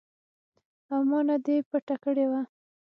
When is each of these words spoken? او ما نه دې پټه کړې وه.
او 0.91 0.99
ما 1.09 1.19
نه 1.29 1.35
دې 1.45 1.55
پټه 1.69 1.95
کړې 2.03 2.25
وه. 2.31 2.41